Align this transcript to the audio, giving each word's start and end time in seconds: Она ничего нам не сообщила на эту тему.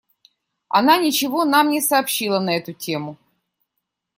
Она 0.67 0.97
ничего 0.97 1.45
нам 1.45 1.69
не 1.69 1.79
сообщила 1.79 2.39
на 2.39 2.57
эту 2.57 2.73
тему. 2.73 3.17